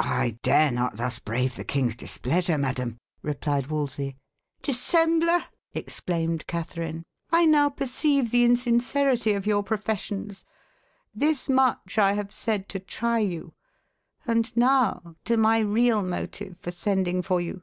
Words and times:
"I 0.00 0.36
dare 0.42 0.72
not 0.72 0.96
thus 0.96 1.20
brave 1.20 1.54
the 1.54 1.62
king's 1.62 1.94
displeasure, 1.94 2.58
madam;" 2.58 2.98
replied 3.22 3.68
Wolsey. 3.68 4.16
"Dissembler!" 4.62 5.44
exclaimed 5.72 6.48
Catherine. 6.48 7.04
"I 7.30 7.46
now 7.46 7.68
perceive 7.70 8.32
the 8.32 8.42
insincerity 8.44 9.34
of 9.34 9.46
your 9.46 9.62
professions. 9.62 10.44
This 11.14 11.48
much 11.48 11.98
I 11.98 12.14
have 12.14 12.32
said 12.32 12.68
to 12.70 12.80
try 12.80 13.20
you. 13.20 13.54
And 14.26 14.50
now 14.56 15.14
to 15.26 15.36
my 15.36 15.60
real 15.60 16.02
motive 16.02 16.58
for 16.58 16.72
sending 16.72 17.22
for 17.22 17.40
you. 17.40 17.62